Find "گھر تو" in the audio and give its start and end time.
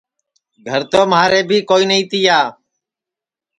0.67-1.01